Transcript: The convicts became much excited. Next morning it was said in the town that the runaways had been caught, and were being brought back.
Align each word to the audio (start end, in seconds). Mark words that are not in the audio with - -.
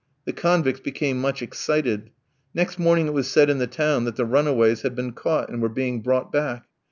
The 0.25 0.33
convicts 0.33 0.79
became 0.79 1.21
much 1.21 1.43
excited. 1.43 2.09
Next 2.55 2.79
morning 2.79 3.05
it 3.05 3.13
was 3.13 3.29
said 3.29 3.51
in 3.51 3.59
the 3.59 3.67
town 3.67 4.05
that 4.05 4.15
the 4.15 4.25
runaways 4.25 4.81
had 4.81 4.95
been 4.95 5.11
caught, 5.11 5.47
and 5.51 5.61
were 5.61 5.69
being 5.69 6.01
brought 6.01 6.31
back. 6.31 6.65